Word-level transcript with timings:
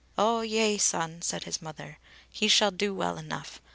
"O 0.17 0.41
yea, 0.41 0.77
son," 0.79 1.21
said 1.21 1.43
his 1.43 1.61
mother, 1.61 1.99
"he 2.31 2.47
shall 2.47 2.71
do 2.71 2.91
well 2.91 3.19
enough. 3.19 3.61